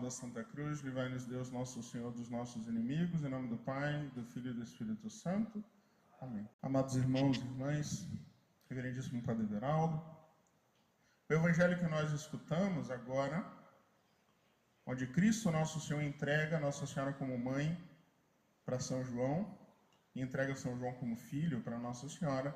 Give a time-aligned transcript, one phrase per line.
[0.00, 4.22] da Santa Cruz, livrai-nos Deus, nosso Senhor, dos nossos inimigos, em nome do Pai, do
[4.24, 5.64] Filho e do Espírito Santo.
[6.20, 6.48] Amém.
[6.62, 8.06] Amados irmãos e irmãs,
[8.68, 10.02] reverendíssimo Padre Veraldo,
[11.28, 13.44] o evangelho que nós escutamos agora,
[14.84, 17.76] onde Cristo, nosso Senhor, entrega Nossa Senhora como mãe
[18.64, 19.58] para São João,
[20.14, 22.54] e entrega São João como filho para Nossa Senhora,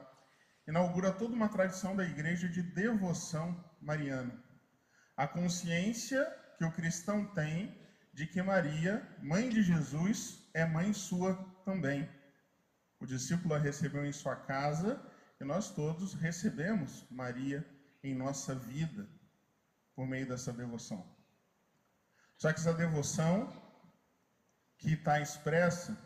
[0.69, 4.43] inaugura toda uma tradição da igreja de devoção mariana.
[5.17, 7.75] A consciência que o cristão tem
[8.13, 12.07] de que Maria, mãe de Jesus, é mãe sua também.
[13.01, 15.01] O discípulo a recebeu em sua casa
[15.41, 17.67] e nós todos recebemos Maria
[18.05, 19.09] em nossa vida
[19.97, 21.03] por meio dessa devoção.
[22.37, 23.51] Só que essa devoção
[24.77, 25.97] que está expressa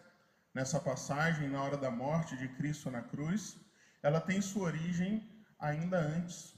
[0.55, 3.57] nessa passagem na hora da morte de Cristo na cruz,
[4.05, 6.55] ela tem sua origem ainda antes.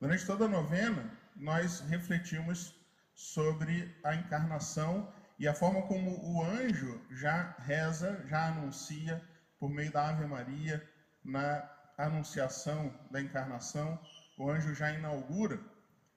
[0.00, 2.83] Durante toda a novena, nós refletimos
[3.14, 9.22] sobre a encarnação e a forma como o anjo já reza, já anuncia
[9.58, 10.86] por meio da Ave Maria
[11.24, 13.98] na anunciação da encarnação,
[14.36, 15.60] o anjo já inaugura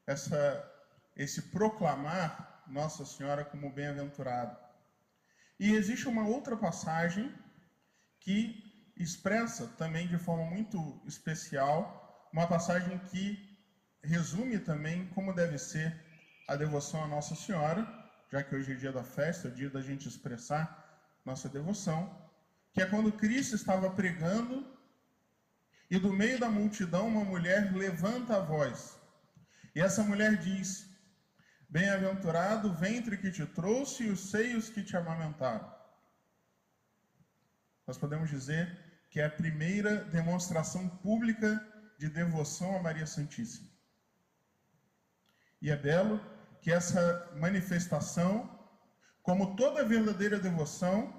[0.05, 0.73] essa
[1.15, 4.55] esse proclamar Nossa Senhora como bem-aventurada.
[5.59, 7.33] E existe uma outra passagem
[8.19, 8.63] que
[8.95, 13.57] expressa também de forma muito especial, uma passagem que
[14.03, 16.06] resume também como deve ser
[16.47, 17.85] a devoção à Nossa Senhora,
[18.31, 20.85] já que hoje é dia da festa, é dia da gente expressar
[21.25, 22.01] nossa devoção,
[22.71, 24.65] que é quando Cristo estava pregando
[25.89, 28.97] e do meio da multidão uma mulher levanta a voz.
[29.75, 30.89] E essa mulher diz:
[31.69, 35.69] Bem-aventurado o ventre que te trouxe e os seios que te amamentaram.
[37.85, 38.65] Nós podemos dizer
[39.09, 41.65] que é a primeira demonstração pública
[41.97, 43.69] de devoção a Maria Santíssima.
[45.61, 46.21] E é belo
[46.61, 48.49] que essa manifestação,
[49.21, 51.13] como toda verdadeira devoção,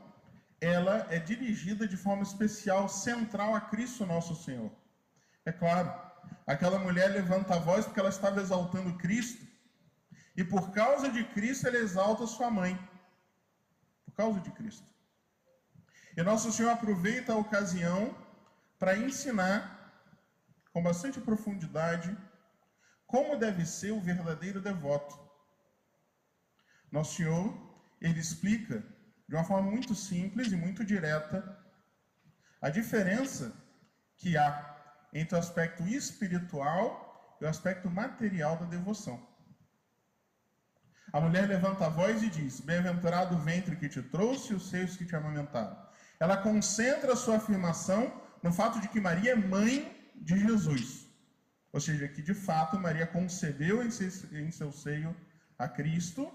[0.61, 4.71] ela é dirigida de forma especial, central a Cristo nosso Senhor.
[5.45, 5.93] É claro,
[6.47, 9.47] aquela mulher levanta a voz porque ela estava exaltando Cristo,
[10.37, 12.79] e por causa de Cristo ela exalta sua mãe.
[14.05, 14.87] Por causa de Cristo.
[16.17, 18.17] E nosso Senhor aproveita a ocasião
[18.79, 19.61] para ensinar
[20.73, 22.17] com bastante profundidade
[23.07, 25.28] como deve ser o verdadeiro devoto.
[26.91, 27.57] Nosso Senhor,
[28.01, 28.85] ele explica
[29.29, 31.59] de uma forma muito simples e muito direta
[32.61, 33.53] a diferença
[34.17, 34.77] que há
[35.13, 39.27] entre o aspecto espiritual e o aspecto material da devoção.
[41.13, 44.69] A mulher levanta a voz e diz: Bem-aventurado o ventre que te trouxe e os
[44.69, 45.77] seios que te amamentaram.
[46.21, 48.13] Ela concentra sua afirmação
[48.43, 51.07] no fato de que Maria é mãe de Jesus.
[51.73, 55.17] Ou seja, que de fato Maria concebeu em seu, seio
[55.59, 56.31] a Cristo,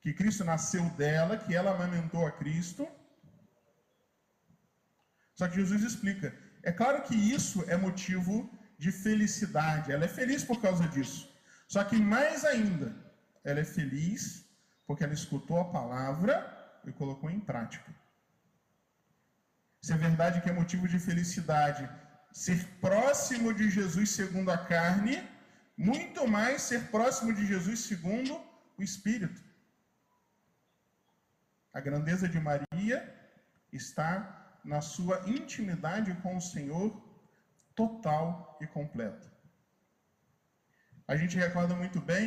[0.00, 2.86] que Cristo nasceu dela, que ela amamentou a Cristo.
[5.34, 10.44] Só que Jesus explica: é claro que isso é motivo de felicidade, ela é feliz
[10.44, 11.22] por causa disso.
[11.66, 12.94] Só que mais ainda,
[13.44, 14.44] ela é feliz
[14.86, 16.34] porque ela escutou a palavra
[16.86, 17.90] e colocou em prática.
[19.82, 21.88] Se é verdade que é motivo de felicidade
[22.32, 25.16] ser próximo de Jesus segundo a carne,
[25.76, 28.40] muito mais ser próximo de Jesus segundo
[28.76, 29.47] o Espírito.
[31.78, 32.98] A grandeza de Maria
[33.72, 34.12] está
[34.64, 36.88] na sua intimidade com o Senhor
[37.76, 39.26] total e completa.
[41.06, 42.24] A gente recorda muito bem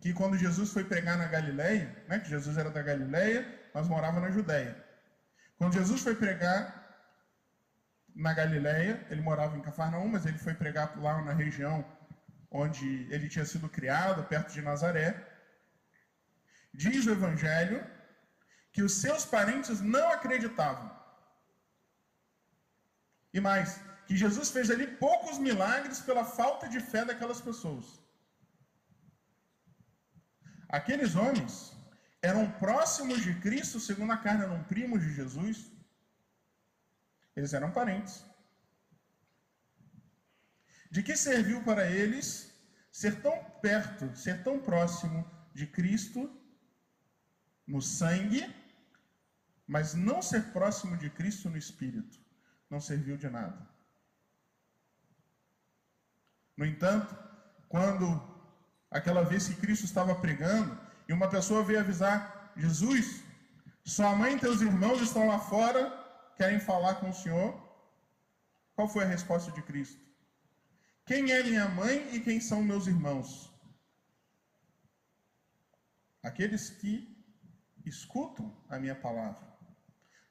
[0.00, 3.40] que quando Jesus foi pregar na Galileia, né, que Jesus era da Galileia,
[3.74, 4.72] nós morávamos na Judéia.
[5.58, 6.60] Quando Jesus foi pregar
[8.14, 11.84] na Galileia, ele morava em Cafarnaum, mas ele foi pregar lá na região
[12.48, 15.08] onde ele tinha sido criado, perto de Nazaré.
[16.72, 17.93] Diz o Evangelho
[18.74, 20.86] que os seus parentes não acreditavam.
[23.36, 23.68] E mais,
[24.06, 27.86] que Jesus fez ali poucos milagres pela falta de fé daquelas pessoas.
[30.78, 31.52] Aqueles homens
[32.30, 35.56] eram próximos de Cristo, segundo a carne, eram primos de Jesus,
[37.36, 38.16] eles eram parentes.
[40.90, 42.26] De que serviu para eles
[42.90, 43.36] ser tão
[43.66, 45.18] perto, ser tão próximo
[45.52, 46.20] de Cristo
[47.66, 48.42] no sangue,
[49.66, 52.18] mas não ser próximo de Cristo no espírito?
[52.70, 53.68] Não serviu de nada.
[56.56, 57.16] No entanto,
[57.68, 58.06] quando
[58.90, 60.78] aquela vez que Cristo estava pregando
[61.08, 63.22] e uma pessoa veio avisar Jesus,
[63.84, 66.04] sua mãe e teus irmãos estão lá fora
[66.36, 67.52] querem falar com o Senhor.
[68.74, 70.00] Qual foi a resposta de Cristo?
[71.06, 73.52] Quem é minha mãe e quem são meus irmãos?
[76.22, 76.92] Aqueles que
[77.84, 79.53] escutam a minha palavra.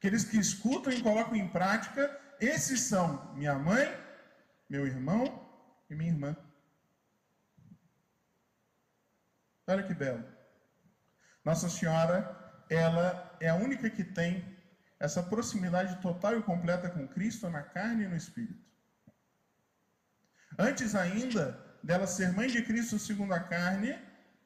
[0.04, 3.88] Aqueles que escutam e colocam em prática, esses são minha mãe,
[4.70, 5.24] meu irmão
[5.90, 6.36] e minha irmã.
[9.66, 10.22] Olha que belo.
[11.46, 12.20] Nossa Senhora,
[12.70, 14.44] ela é a única que tem
[15.00, 18.62] essa proximidade total e completa com Cristo na carne e no espírito.
[20.60, 23.98] Antes ainda dela ser mãe de Cristo segundo a carne,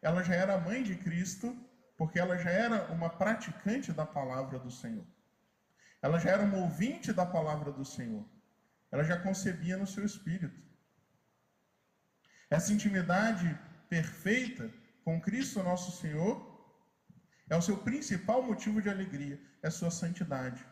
[0.03, 1.57] ela já era mãe de Cristo,
[1.97, 5.16] porque ela já era uma praticante da palavra do Senhor.
[6.07, 8.25] Ela já era uma ouvinte da palavra do Senhor.
[8.89, 10.57] Ela já concebia no seu espírito.
[12.49, 13.47] Essa intimidade
[13.89, 14.71] perfeita
[15.03, 16.33] com Cristo nosso Senhor
[17.49, 20.65] é o seu principal motivo de alegria, é sua santidade.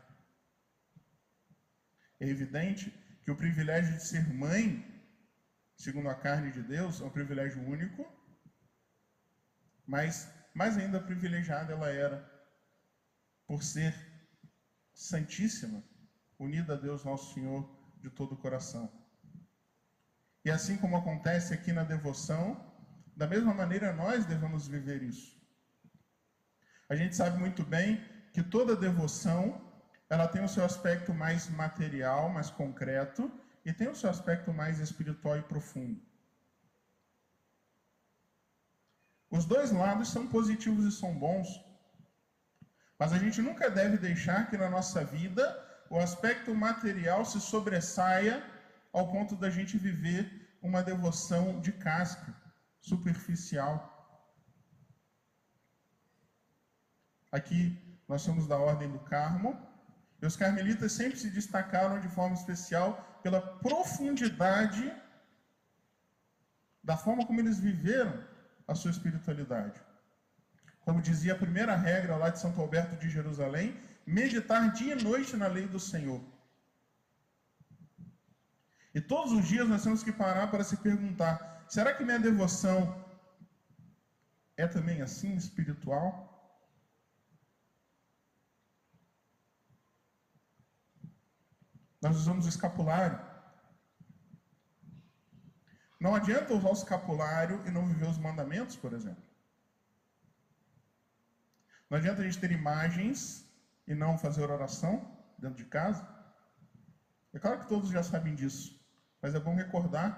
[2.22, 2.90] É evidente
[3.22, 4.66] que o privilégio de ser mãe,
[5.76, 8.08] segundo a carne de Deus, é um privilégio único,
[9.86, 12.18] mas mais ainda privilegiada ela era
[13.46, 13.94] por ser
[14.96, 15.84] santíssima,
[16.40, 17.70] unida a Deus nosso Senhor
[18.02, 18.90] de todo o coração.
[20.44, 22.74] E assim como acontece aqui na devoção,
[23.16, 25.36] da mesma maneira nós devemos viver isso.
[26.88, 29.62] A gente sabe muito bem que toda devoção
[30.10, 33.32] ela tem o seu aspecto mais material, mais concreto,
[33.66, 36.00] e tem o seu aspecto mais espiritual e profundo.
[39.32, 41.48] Os dois lados são positivos e são bons,
[42.98, 45.44] mas a gente nunca deve deixar que na nossa vida
[45.90, 48.44] o aspecto material se sobressaia
[48.92, 52.34] ao ponto da gente viver uma devoção de casca,
[52.80, 53.92] superficial.
[57.32, 57.78] Aqui
[58.08, 59.52] nós somos da Ordem do Carmo,
[60.22, 64.92] e os carmelitas sempre se destacaram de forma especial pela profundidade
[66.84, 68.24] da forma como eles viveram
[68.68, 69.82] a sua espiritualidade.
[70.86, 75.36] Como dizia a primeira regra lá de Santo Alberto de Jerusalém, meditar dia e noite
[75.36, 76.22] na lei do Senhor.
[78.94, 83.04] E todos os dias nós temos que parar para se perguntar: será que minha devoção
[84.56, 86.32] é também assim espiritual?
[92.00, 93.20] Nós usamos o escapulário.
[96.00, 99.35] Não adianta usar o escapulário e não viver os mandamentos, por exemplo.
[101.90, 103.46] Não adianta a gente ter imagens
[103.88, 104.94] e não fazer oração
[105.38, 106.08] dentro de casa.
[107.34, 108.80] É claro que todos já sabem disso,
[109.22, 110.10] mas é bom recordar.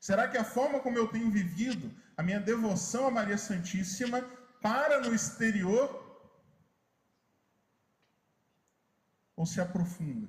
[0.00, 4.22] Será que a forma como eu tenho vivido a minha devoção a Maria Santíssima
[4.62, 5.86] para no exterior
[9.34, 10.28] ou se aprofunda?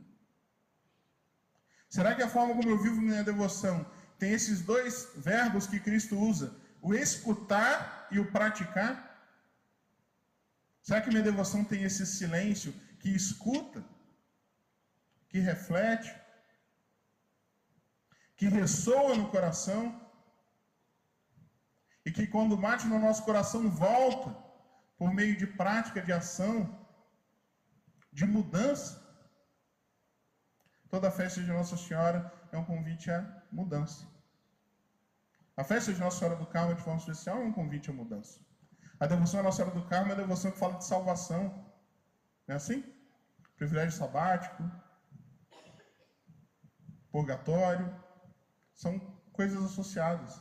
[1.89, 3.85] Será que a forma como eu vivo minha devoção
[4.19, 6.55] tem esses dois verbos que Cristo usa,
[6.87, 8.93] o escutar e o praticar?
[10.81, 13.83] Será que minha devoção tem esse silêncio que escuta,
[15.29, 16.09] que reflete,
[18.37, 19.83] que ressoa no coração
[22.05, 24.29] e que quando bate no nosso coração volta
[24.97, 26.87] por meio de prática, de ação,
[28.13, 28.91] de mudança.
[30.89, 32.19] Toda a festa de Nossa Senhora
[32.53, 33.19] é um convite à
[33.51, 34.07] mudança.
[35.57, 38.39] A festa de Nossa Senhora do Carmo, de forma especial, é um convite à mudança.
[38.99, 41.43] A devoção à Nossa Senhora do Carmo é a devoção que fala de salvação.
[42.47, 42.83] Não é assim?
[43.55, 44.63] Privilégio sabático,
[47.11, 47.93] purgatório,
[48.75, 48.99] são
[49.33, 50.39] coisas associadas.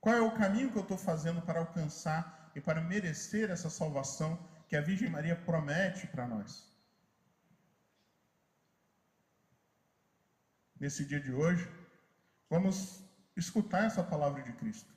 [0.00, 4.38] Qual é o caminho que eu estou fazendo para alcançar e para merecer essa salvação
[4.68, 6.69] que a Virgem Maria promete para nós.
[10.80, 11.68] Nesse dia de hoje,
[12.48, 13.04] vamos
[13.36, 14.90] escutar essa palavra de Cristo.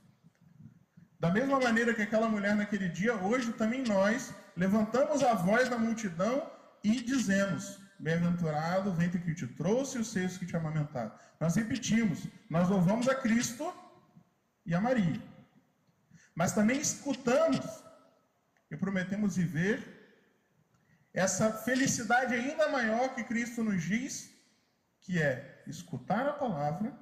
[1.19, 5.77] Da mesma maneira que aquela mulher naquele dia, hoje também nós levantamos a voz da
[5.77, 6.49] multidão
[6.83, 11.11] e dizemos: Bem-aventurado o ventre que te trouxe e os seios que te amamentaram.
[11.39, 13.71] Nós repetimos, nós louvamos a Cristo
[14.65, 15.21] e a Maria
[16.35, 17.65] mas também escutamos
[18.71, 19.77] e prometemos viver
[21.13, 24.31] essa felicidade ainda maior que Cristo nos diz,
[25.01, 26.97] que é escutar a palavra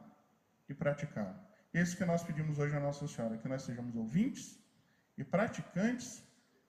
[0.68, 1.40] e praticá-la.
[1.74, 4.60] Esse que nós pedimos hoje a Nossa Senhora, que nós sejamos ouvintes
[5.18, 6.24] e praticantes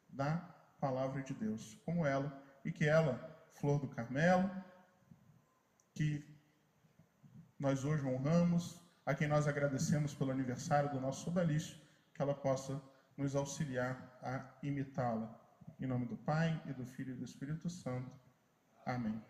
[0.09, 0.37] da
[0.81, 3.15] palavra de Deus, como ela, e que ela,
[3.55, 4.51] flor do Carmelo,
[5.95, 6.25] que
[7.59, 11.77] nós hoje honramos, a quem nós agradecemos pelo aniversário do nosso sodalício,
[12.15, 12.81] que ela possa
[13.17, 15.39] nos auxiliar a imitá-la.
[15.81, 18.11] Em nome do Pai, e do Filho e do Espírito Santo.
[18.85, 19.23] Amém.